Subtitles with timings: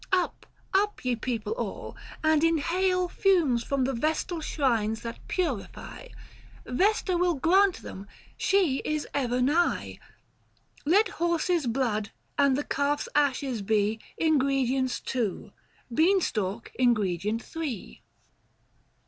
[0.11, 0.47] 840 Up,
[0.83, 6.07] up, ye people all, up and inhale Fumes from the vestal shrine that purify,
[6.65, 9.99] Yesta will grant them, she is ever nigh.
[10.85, 15.51] Let horses' blood, and the calf's ashes be Ingredients two,
[15.93, 18.01] bean stalk ingredient three.